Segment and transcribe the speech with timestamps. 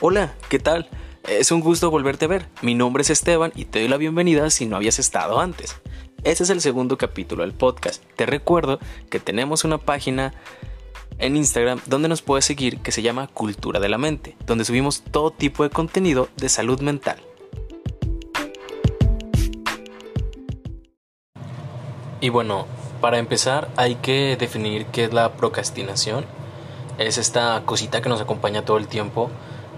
[0.00, 0.88] Hola, ¿qué tal?
[1.26, 2.46] Es un gusto volverte a ver.
[2.62, 5.74] Mi nombre es Esteban y te doy la bienvenida si no habías estado antes.
[6.22, 8.04] Este es el segundo capítulo del podcast.
[8.14, 8.78] Te recuerdo
[9.10, 10.34] que tenemos una página
[11.18, 15.02] en Instagram donde nos puedes seguir que se llama Cultura de la Mente, donde subimos
[15.02, 17.18] todo tipo de contenido de salud mental.
[22.20, 22.68] Y bueno,
[23.00, 26.24] para empezar hay que definir qué es la procrastinación.
[26.98, 29.28] Es esta cosita que nos acompaña todo el tiempo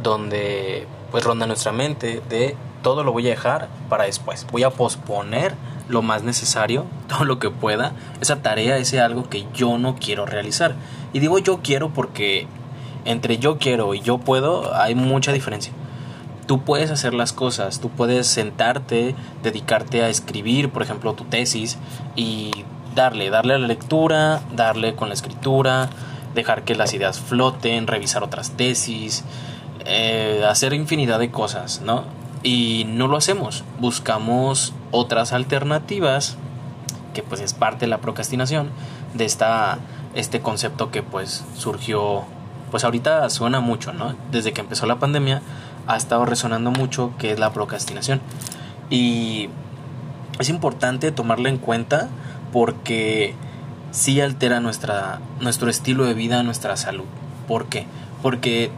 [0.03, 4.47] donde pues ronda nuestra mente de todo lo voy a dejar para después.
[4.51, 5.55] Voy a posponer
[5.89, 10.27] lo más necesario, todo lo que pueda, esa tarea, ese algo que yo no quiero
[10.27, 10.75] realizar.
[11.13, 12.47] Y digo yo quiero porque
[13.05, 15.73] entre yo quiero y yo puedo hay mucha diferencia.
[16.47, 21.79] Tú puedes hacer las cosas, tú puedes sentarte, dedicarte a escribir, por ejemplo, tu tesis
[22.17, 22.51] y
[22.95, 25.89] darle, darle a la lectura, darle con la escritura,
[26.35, 29.25] dejar que las ideas floten, revisar otras tesis,
[29.87, 32.05] eh, hacer infinidad de cosas, ¿no?
[32.43, 36.37] Y no lo hacemos, buscamos otras alternativas,
[37.15, 38.71] que pues es parte de la procrastinación,
[39.15, 39.79] de esta,
[40.15, 42.25] este concepto que pues surgió,
[42.71, 44.15] pues ahorita suena mucho, ¿no?
[44.31, 45.43] Desde que empezó la pandemia
[45.87, 48.21] ha estado resonando mucho que es la procrastinación.
[48.89, 49.49] Y
[50.39, 52.09] es importante tomarla en cuenta
[52.53, 53.35] porque
[53.91, 57.05] sí altera nuestra, nuestro estilo de vida, nuestra salud.
[57.49, 57.87] ¿Por qué?
[58.23, 58.71] Porque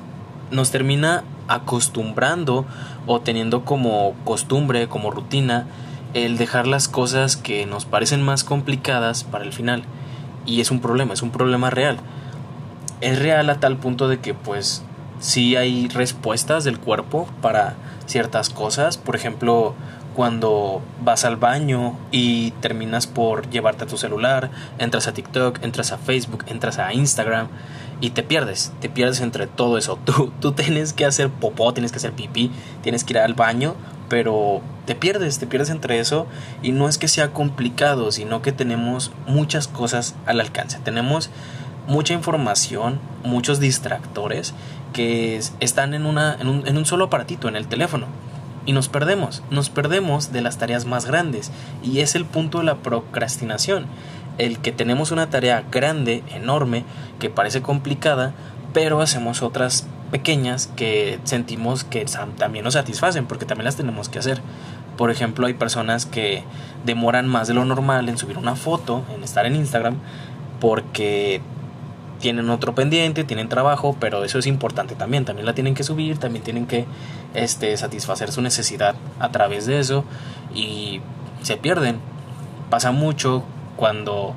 [0.52, 2.64] nos termina acostumbrando
[3.06, 5.66] o teniendo como costumbre, como rutina,
[6.14, 9.82] el dejar las cosas que nos parecen más complicadas para el final.
[10.46, 11.98] Y es un problema, es un problema real.
[13.00, 14.84] Es real a tal punto de que pues
[15.18, 17.74] sí hay respuestas del cuerpo para
[18.06, 18.98] ciertas cosas.
[18.98, 19.74] Por ejemplo,
[20.14, 25.92] cuando vas al baño y terminas por llevarte a tu celular, entras a TikTok, entras
[25.92, 27.48] a Facebook, entras a Instagram
[28.00, 29.98] y te pierdes, te pierdes entre todo eso.
[30.04, 32.50] Tú, tú tienes que hacer popó, tienes que hacer pipí,
[32.82, 33.74] tienes que ir al baño,
[34.08, 36.26] pero te pierdes, te pierdes entre eso
[36.62, 40.78] y no es que sea complicado, sino que tenemos muchas cosas al alcance.
[40.80, 41.30] Tenemos
[41.86, 44.54] mucha información, muchos distractores
[44.92, 48.06] que están en, una, en, un, en un solo aparatito, en el teléfono
[48.64, 51.50] y nos perdemos, nos perdemos de las tareas más grandes
[51.82, 53.86] y es el punto de la procrastinación,
[54.44, 56.84] el que tenemos una tarea grande, enorme,
[57.18, 58.32] que parece complicada,
[58.72, 62.04] pero hacemos otras pequeñas que sentimos que
[62.36, 64.40] también nos satisfacen porque también las tenemos que hacer.
[64.96, 66.44] Por ejemplo, hay personas que
[66.84, 69.96] demoran más de lo normal en subir una foto, en estar en Instagram,
[70.60, 71.40] porque
[72.20, 76.18] tienen otro pendiente, tienen trabajo, pero eso es importante también, también la tienen que subir,
[76.18, 76.86] también tienen que
[77.34, 80.04] este, satisfacer su necesidad a través de eso
[80.54, 81.00] y
[81.42, 81.98] se pierden.
[82.70, 83.44] Pasa mucho
[83.82, 84.36] cuando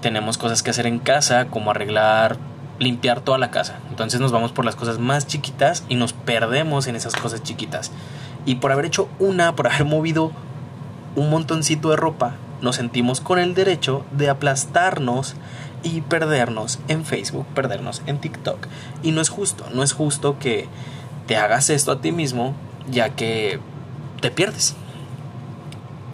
[0.00, 2.36] tenemos cosas que hacer en casa, como arreglar,
[2.80, 3.78] limpiar toda la casa.
[3.90, 7.92] Entonces nos vamos por las cosas más chiquitas y nos perdemos en esas cosas chiquitas.
[8.44, 10.32] Y por haber hecho una, por haber movido
[11.14, 15.36] un montoncito de ropa, nos sentimos con el derecho de aplastarnos
[15.84, 18.66] y perdernos en Facebook, perdernos en TikTok.
[19.04, 20.66] Y no es justo, no es justo que
[21.28, 22.56] te hagas esto a ti mismo,
[22.90, 23.60] ya que
[24.20, 24.74] te pierdes.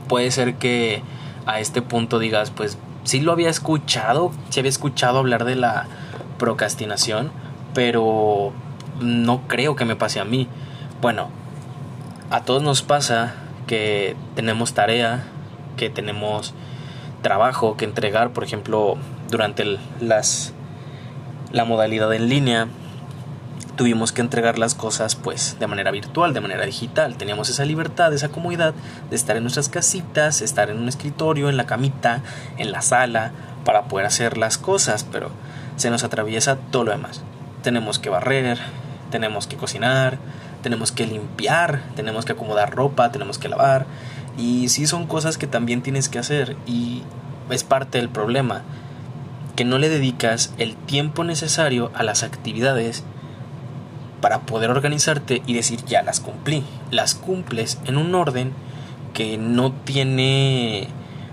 [0.06, 1.02] Puede ser que
[1.46, 5.86] a este punto digas, pues sí lo había escuchado, sí había escuchado hablar de la
[6.38, 7.30] procrastinación,
[7.74, 8.52] pero
[9.00, 10.48] no creo que me pase a mí.
[11.00, 11.28] Bueno,
[12.30, 13.34] a todos nos pasa
[13.66, 15.24] que tenemos tarea,
[15.76, 16.54] que tenemos
[17.22, 18.96] trabajo que entregar, por ejemplo,
[19.30, 20.52] durante las,
[21.52, 22.68] la modalidad en línea,
[23.80, 27.16] tuvimos que entregar las cosas pues de manera virtual, de manera digital.
[27.16, 28.74] Teníamos esa libertad, esa comodidad
[29.08, 32.20] de estar en nuestras casitas, estar en un escritorio, en la camita,
[32.58, 33.32] en la sala,
[33.64, 35.30] para poder hacer las cosas, pero
[35.76, 37.22] se nos atraviesa todo lo demás.
[37.62, 38.58] Tenemos que barrer,
[39.10, 40.18] tenemos que cocinar,
[40.62, 43.86] tenemos que limpiar, tenemos que acomodar ropa, tenemos que lavar.
[44.36, 47.02] Y sí son cosas que también tienes que hacer y
[47.48, 48.60] es parte del problema
[49.56, 53.04] que no le dedicas el tiempo necesario a las actividades
[54.20, 56.64] para poder organizarte y decir ya las cumplí.
[56.90, 58.52] Las cumples en un orden
[59.14, 60.88] que no tiene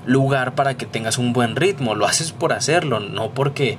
[0.05, 1.95] lugar para que tengas un buen ritmo.
[1.95, 3.77] Lo haces por hacerlo, no porque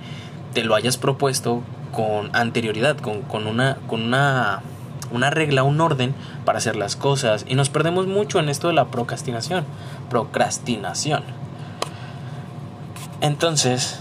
[0.55, 1.63] te lo hayas propuesto
[1.93, 4.63] con anterioridad, con, con, una, con una,
[5.11, 6.15] una regla, un orden
[6.45, 7.45] para hacer las cosas.
[7.49, 9.65] Y nos perdemos mucho en esto de la procrastinación.
[10.11, 11.23] Procrastinación.
[13.21, 14.01] Entonces,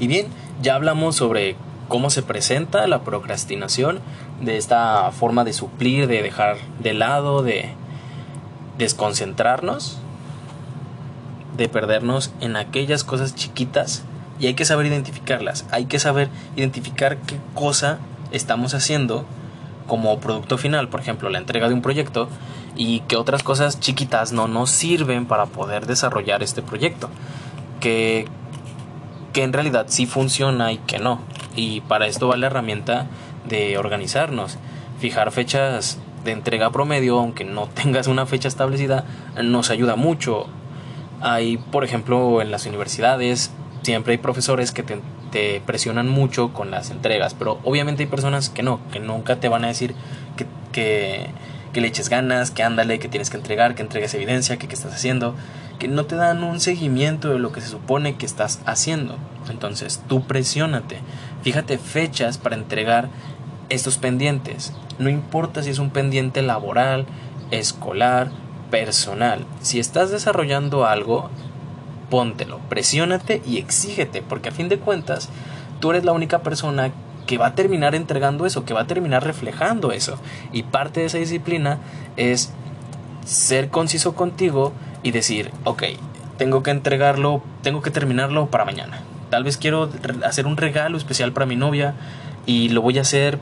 [0.00, 0.28] Y bien,
[0.62, 1.56] ya hablamos sobre
[1.90, 3.98] cómo se presenta la procrastinación,
[4.40, 7.74] de esta forma de suplir, de dejar de lado, de
[8.78, 9.98] desconcentrarnos,
[11.56, 14.04] de perdernos en aquellas cosas chiquitas
[14.38, 17.98] y hay que saber identificarlas, hay que saber identificar qué cosa
[18.30, 19.26] estamos haciendo
[19.88, 22.28] como producto final, por ejemplo, la entrega de un proyecto
[22.76, 27.10] y que otras cosas chiquitas no nos sirven para poder desarrollar este proyecto,
[27.80, 28.28] que,
[29.32, 31.18] que en realidad sí funciona y que no.
[31.60, 33.06] Y para esto va la herramienta
[33.46, 34.56] de organizarnos,
[34.98, 39.04] fijar fechas de entrega promedio, aunque no tengas una fecha establecida,
[39.42, 40.46] nos ayuda mucho.
[41.20, 43.50] Hay, por ejemplo, en las universidades,
[43.82, 48.62] siempre hay profesores que te, presionan mucho con las entregas, pero obviamente hay personas que
[48.62, 49.94] no, que nunca te van a decir
[50.38, 50.46] que,
[51.74, 54.74] que, le eches ganas, que ándale, que tienes que entregar, que entregues evidencia, que qué
[54.74, 55.34] estás haciendo,
[55.80, 59.16] que no te dan un seguimiento de lo que se supone que estás haciendo.
[59.48, 60.98] Entonces, tú presiónate,
[61.42, 63.08] fíjate fechas para entregar
[63.70, 64.74] estos pendientes.
[64.98, 67.06] No importa si es un pendiente laboral,
[67.50, 68.30] escolar,
[68.70, 69.46] personal.
[69.62, 71.30] Si estás desarrollando algo,
[72.10, 75.30] póntelo, presiónate y exígete, porque a fin de cuentas
[75.80, 76.92] tú eres la única persona
[77.26, 80.18] que va a terminar entregando eso, que va a terminar reflejando eso.
[80.52, 81.78] Y parte de esa disciplina
[82.18, 82.52] es
[83.24, 85.84] ser conciso contigo y decir, ok,
[86.38, 89.02] tengo que entregarlo, tengo que terminarlo para mañana.
[89.30, 89.90] Tal vez quiero
[90.24, 91.94] hacer un regalo especial para mi novia
[92.46, 93.38] y lo voy a hacer,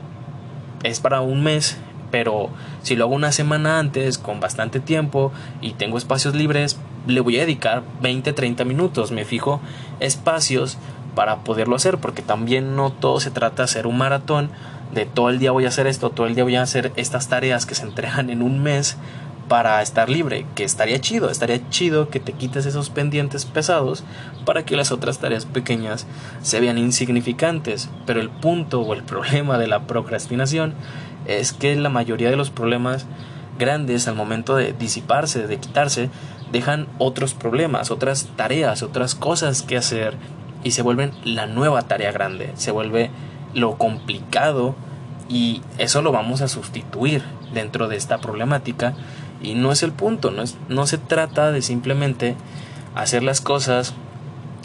[0.83, 1.77] es para un mes,
[2.11, 2.49] pero
[2.83, 6.77] si lo hago una semana antes con bastante tiempo y tengo espacios libres,
[7.07, 9.11] le voy a dedicar 20, 30 minutos.
[9.11, 9.61] Me fijo
[9.99, 10.77] espacios
[11.15, 14.51] para poderlo hacer, porque también no todo se trata de hacer un maratón
[14.93, 17.27] de todo el día voy a hacer esto, todo el día voy a hacer estas
[17.29, 18.97] tareas que se entregan en un mes
[19.49, 24.03] para estar libre, que estaría chido, estaría chido que te quites esos pendientes pesados
[24.45, 26.05] para que las otras tareas pequeñas
[26.41, 30.75] se vean insignificantes, pero el punto o el problema de la procrastinación
[31.25, 33.07] es que la mayoría de los problemas
[33.57, 36.09] grandes al momento de disiparse, de quitarse,
[36.51, 40.15] dejan otros problemas, otras tareas, otras cosas que hacer
[40.63, 43.09] y se vuelven la nueva tarea grande, se vuelve
[43.53, 44.75] lo complicado
[45.27, 47.23] y eso lo vamos a sustituir
[47.53, 48.93] dentro de esta problemática
[49.41, 52.35] y no es el punto, no, es, no se trata de simplemente
[52.95, 53.93] hacer las cosas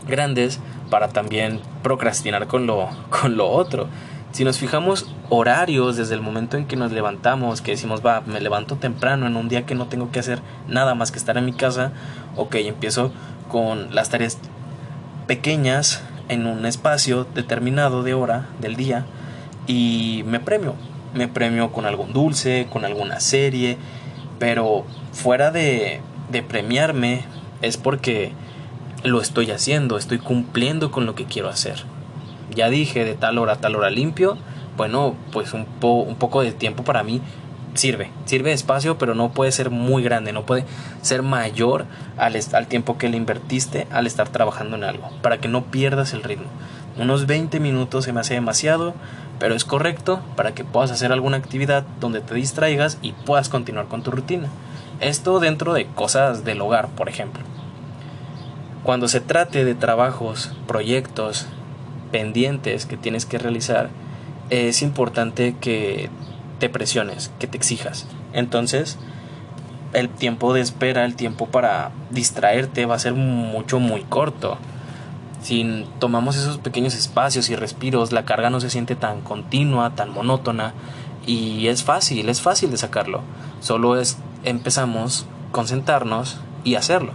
[0.06, 0.61] grandes
[0.91, 3.88] para también procrastinar con lo, con lo otro.
[4.32, 8.41] Si nos fijamos horarios desde el momento en que nos levantamos, que decimos, va, me
[8.41, 11.44] levanto temprano en un día que no tengo que hacer nada más que estar en
[11.44, 11.93] mi casa,
[12.37, 13.12] ok, empiezo
[13.49, 14.38] con las tareas
[15.29, 19.06] pequeñas en un espacio determinado de hora del día
[19.69, 20.75] y me premio.
[21.15, 23.79] Me premio con algún dulce, con alguna serie,
[24.39, 26.01] pero fuera de,
[26.31, 27.25] de premiarme
[27.63, 28.33] es porque
[29.03, 31.85] lo estoy haciendo, estoy cumpliendo con lo que quiero hacer
[32.55, 34.37] ya dije de tal hora a tal hora limpio,
[34.77, 37.21] bueno, pues un, un poco de tiempo para mí
[37.75, 40.65] sirve, sirve de espacio, pero no puede ser muy grande, no puede
[41.03, 41.87] ser mayor
[42.17, 46.13] al, al tiempo que le invertiste al estar trabajando en algo, para que no pierdas
[46.13, 46.47] el ritmo.
[46.97, 48.95] Unos 20 minutos se me hace demasiado,
[49.39, 53.87] pero es correcto para que puedas hacer alguna actividad donde te distraigas y puedas continuar
[53.87, 54.49] con tu rutina.
[55.01, 57.43] Esto dentro de cosas del hogar, por ejemplo.
[58.85, 61.47] Cuando se trate de trabajos, proyectos,
[62.13, 63.89] pendientes que tienes que realizar,
[64.51, 66.11] es importante que
[66.59, 68.07] te presiones, que te exijas.
[68.33, 68.99] Entonces,
[69.95, 74.59] el tiempo de espera, el tiempo para distraerte va a ser mucho, muy corto.
[75.44, 80.09] Si tomamos esos pequeños espacios y respiros, la carga no se siente tan continua, tan
[80.09, 80.73] monótona
[81.26, 83.21] y es fácil, es fácil de sacarlo.
[83.61, 87.12] Solo es empezamos, concentrarnos y hacerlo.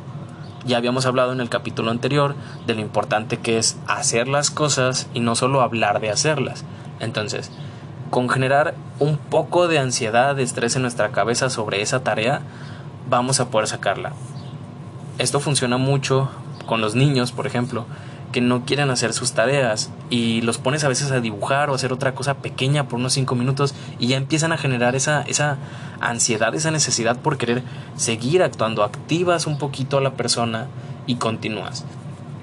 [0.64, 2.36] Ya habíamos hablado en el capítulo anterior
[2.68, 6.66] de lo importante que es hacer las cosas y no solo hablar de hacerlas.
[7.00, 7.50] Entonces,
[8.12, 12.44] con generar un poco de ansiedad, de estrés en nuestra cabeza sobre esa tarea,
[13.10, 14.14] vamos a poder sacarla.
[15.18, 16.30] Esto funciona mucho
[16.68, 17.88] con los niños, por ejemplo,
[18.32, 21.92] que no quieren hacer sus tareas y los pones a veces a dibujar o hacer
[21.94, 25.58] otra cosa pequeña por unos cinco minutos y ya empiezan a generar esa, esa
[26.00, 27.64] ansiedad, esa necesidad por querer
[27.96, 28.84] seguir actuando.
[28.84, 30.68] Activas un poquito a la persona
[31.08, 31.86] y continúas.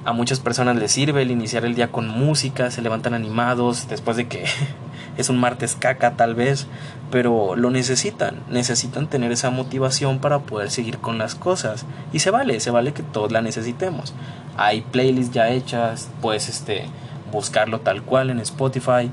[0.05, 4.17] A muchas personas les sirve el iniciar el día con música, se levantan animados después
[4.17, 4.45] de que
[5.17, 6.67] es un martes caca tal vez,
[7.11, 12.31] pero lo necesitan, necesitan tener esa motivación para poder seguir con las cosas y se
[12.31, 14.15] vale, se vale que todos la necesitemos.
[14.57, 16.87] Hay playlists ya hechas, puedes este
[17.33, 19.11] buscarlo tal cual en Spotify,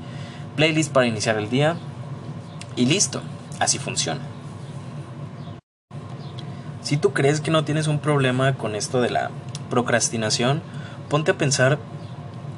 [0.56, 1.76] playlist para iniciar el día
[2.76, 3.22] y listo,
[3.60, 4.20] así funciona.
[6.82, 9.30] Si tú crees que no tienes un problema con esto de la
[9.70, 10.62] procrastinación,
[11.08, 11.78] ponte a pensar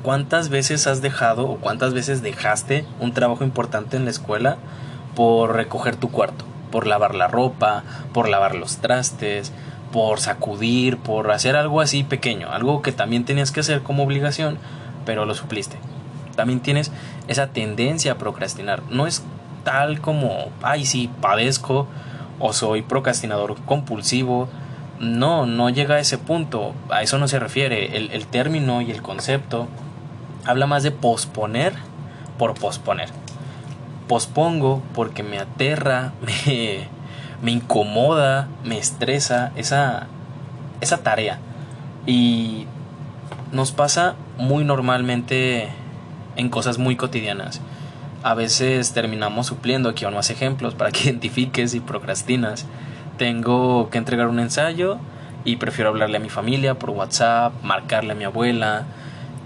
[0.06, 4.56] cuántas veces has dejado o cuántas veces dejaste un trabajo importante en la escuela
[5.16, 7.82] por recoger tu cuarto, por lavar la ropa,
[8.12, 9.52] por lavar los trastes,
[9.90, 14.58] por sacudir, por hacer algo así pequeño, algo que también tenías que hacer como obligación,
[15.04, 15.76] pero lo supliste.
[16.36, 16.92] También tienes
[17.26, 18.84] esa tendencia a procrastinar.
[18.88, 19.24] No es
[19.64, 21.88] tal como, ay, sí, padezco
[22.38, 24.48] o soy procrastinador compulsivo.
[25.00, 26.74] No, no llega a ese punto.
[26.90, 27.96] A eso no se refiere.
[27.96, 29.66] El, el término y el concepto
[30.46, 31.74] habla más de posponer
[32.38, 33.08] por posponer.
[34.08, 36.12] Pospongo porque me aterra,
[36.46, 36.88] me,
[37.42, 40.06] me incomoda, me estresa esa,
[40.80, 41.38] esa tarea.
[42.06, 42.66] Y
[43.52, 45.68] nos pasa muy normalmente
[46.36, 47.60] en cosas muy cotidianas.
[48.22, 52.66] A veces terminamos supliendo, aquí aún más ejemplos para que identifiques y procrastinas.
[53.18, 54.98] Tengo que entregar un ensayo
[55.44, 58.84] y prefiero hablarle a mi familia por WhatsApp, marcarle a mi abuela,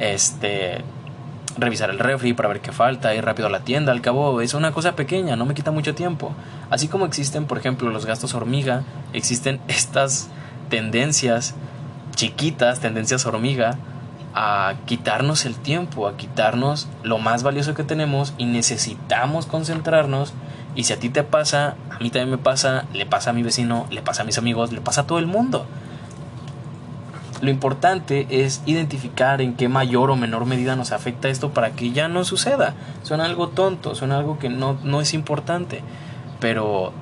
[0.00, 0.82] este,
[1.56, 3.92] revisar el refri para ver qué falta, ir rápido a la tienda.
[3.92, 6.32] Al cabo, es una cosa pequeña, no me quita mucho tiempo.
[6.70, 10.28] Así como existen, por ejemplo, los gastos hormiga, existen estas
[10.68, 11.54] tendencias
[12.16, 13.78] chiquitas, tendencias hormiga,
[14.34, 20.32] a quitarnos el tiempo, a quitarnos lo más valioso que tenemos y necesitamos concentrarnos.
[20.76, 23.42] Y si a ti te pasa, a mí también me pasa, le pasa a mi
[23.42, 25.66] vecino, le pasa a mis amigos, le pasa a todo el mundo.
[27.40, 31.92] Lo importante es identificar en qué mayor o menor medida nos afecta esto para que
[31.92, 32.74] ya no suceda.
[33.02, 35.82] Suena algo tonto, suena algo que no, no es importante,
[36.38, 36.92] pero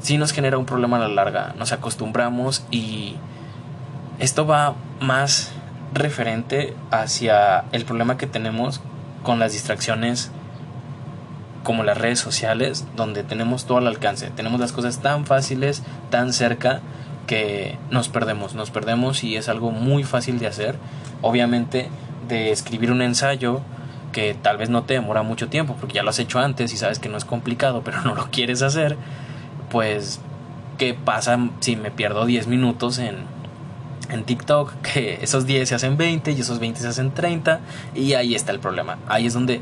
[0.00, 1.54] sí nos genera un problema a la larga.
[1.58, 3.16] Nos acostumbramos y
[4.18, 5.52] esto va más
[5.92, 8.80] referente hacia el problema que tenemos
[9.22, 10.30] con las distracciones
[11.64, 16.32] como las redes sociales, donde tenemos todo al alcance, tenemos las cosas tan fáciles, tan
[16.32, 16.80] cerca,
[17.26, 20.76] que nos perdemos, nos perdemos y es algo muy fácil de hacer.
[21.22, 21.88] Obviamente
[22.28, 23.60] de escribir un ensayo
[24.12, 26.76] que tal vez no te demora mucho tiempo porque ya lo has hecho antes y
[26.76, 28.96] sabes que no es complicado pero no lo quieres hacer,
[29.70, 30.20] pues
[30.78, 33.16] ¿qué pasa si me pierdo 10 minutos en,
[34.10, 34.72] en TikTok?
[34.82, 37.60] Que esos 10 se hacen 20 y esos 20 se hacen 30
[37.94, 38.98] y ahí está el problema.
[39.08, 39.60] Ahí es donde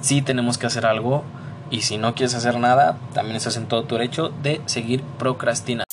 [0.00, 1.24] sí tenemos que hacer algo
[1.70, 5.85] y si no quieres hacer nada, también estás en todo tu derecho de seguir procrastinando.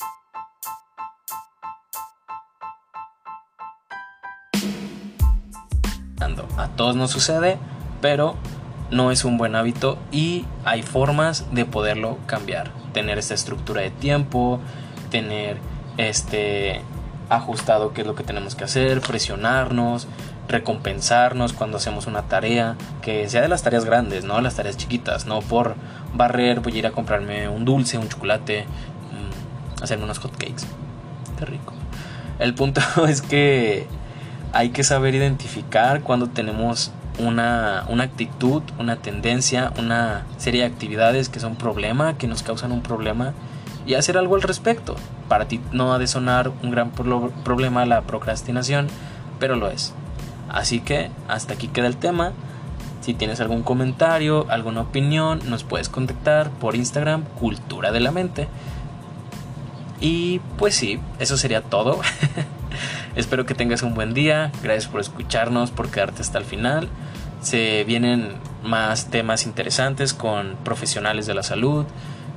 [6.84, 7.60] Todos nos sucede,
[8.02, 8.36] pero
[8.92, 12.72] no es un buen hábito y hay formas de poderlo cambiar.
[12.92, 14.60] Tener esta estructura de tiempo,
[15.10, 15.60] tener
[15.96, 16.82] este
[17.30, 20.10] ajustado qué es lo que tenemos que hacer, presionarnos,
[20.50, 24.76] recompensarnos cuando hacemos una tarea, que sea de las tareas grandes, no de las tareas
[24.76, 25.76] chiquitas, no por
[26.14, 30.66] barrer, voy a ir a comprarme un dulce, un chocolate, mm, hacerme unos hotcakes.
[31.40, 31.76] Qué rico.
[32.40, 33.88] El punto es que
[34.54, 41.28] hay que saber identificar cuando tenemos una, una, actitud, una tendencia, una serie de actividades
[41.28, 43.34] que son problema, que nos causan un problema
[43.88, 44.96] y hacer algo al respecto.
[45.28, 48.88] Para ti no ha de sonar un gran problema la procrastinación,
[49.40, 49.94] pero lo es.
[50.50, 52.32] Así que hasta aquí queda el tema.
[53.02, 58.48] Si tienes algún comentario, alguna opinión, nos puedes contactar por Instagram, Cultura de la Mente.
[60.00, 62.00] Y pues sí, eso sería todo.
[63.16, 64.52] Espero que tengas un buen día.
[64.64, 66.90] Gracias por escucharnos, por quedarte hasta el final.
[67.42, 68.30] Se vienen
[68.64, 71.86] más temas interesantes con profesionales de la salud,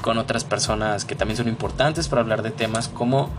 [0.03, 3.31] con otras personas que también son importantes para hablar de temas como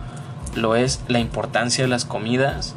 [0.56, 2.74] lo es la importancia de las comidas,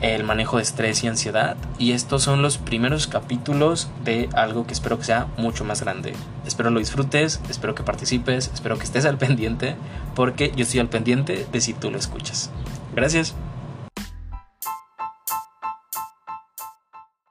[0.00, 1.56] el manejo de estrés y ansiedad.
[1.78, 6.14] Y estos son los primeros capítulos de algo que espero que sea mucho más grande.
[6.44, 9.76] Espero lo disfrutes, espero que participes, espero que estés al pendiente,
[10.16, 12.50] porque yo estoy al pendiente de si tú lo escuchas.
[12.94, 13.34] Gracias.